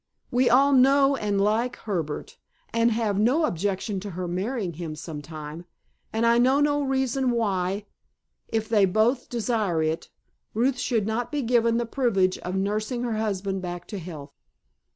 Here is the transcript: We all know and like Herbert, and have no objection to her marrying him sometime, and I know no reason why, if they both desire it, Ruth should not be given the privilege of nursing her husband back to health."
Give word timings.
We 0.31 0.49
all 0.49 0.73
know 0.73 1.15
and 1.15 1.39
like 1.39 1.75
Herbert, 1.75 2.39
and 2.73 2.89
have 2.89 3.19
no 3.19 3.45
objection 3.45 3.99
to 3.99 4.09
her 4.09 4.27
marrying 4.27 4.73
him 4.73 4.95
sometime, 4.95 5.65
and 6.11 6.25
I 6.25 6.39
know 6.39 6.59
no 6.59 6.81
reason 6.81 7.29
why, 7.29 7.85
if 8.47 8.67
they 8.67 8.85
both 8.85 9.29
desire 9.29 9.83
it, 9.83 10.09
Ruth 10.55 10.79
should 10.79 11.05
not 11.05 11.31
be 11.31 11.43
given 11.43 11.77
the 11.77 11.85
privilege 11.85 12.39
of 12.39 12.55
nursing 12.55 13.03
her 13.03 13.17
husband 13.17 13.61
back 13.61 13.85
to 13.89 13.99
health." 13.99 14.33